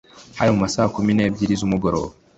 hari 0.37 0.49
mu 0.53 0.59
ma 0.63 0.69
saa 0.73 0.91
kumi 0.95 1.11
n’ebyiri 1.13 1.59
z’umugoroba 1.59 2.11